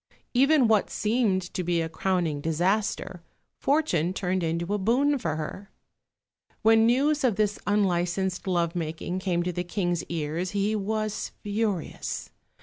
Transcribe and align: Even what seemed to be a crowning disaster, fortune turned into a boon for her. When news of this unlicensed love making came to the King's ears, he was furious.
Even 0.33 0.67
what 0.67 0.89
seemed 0.89 1.43
to 1.53 1.63
be 1.63 1.79
a 1.79 1.87
crowning 1.87 2.41
disaster, 2.41 3.21
fortune 3.59 4.13
turned 4.15 4.41
into 4.41 4.73
a 4.73 4.79
boon 4.79 5.19
for 5.19 5.35
her. 5.35 5.69
When 6.63 6.87
news 6.87 7.23
of 7.23 7.35
this 7.35 7.59
unlicensed 7.67 8.47
love 8.47 8.75
making 8.75 9.19
came 9.19 9.43
to 9.43 9.53
the 9.53 9.63
King's 9.63 10.03
ears, 10.05 10.53
he 10.57 10.75
was 10.75 11.33
furious. 11.43 12.31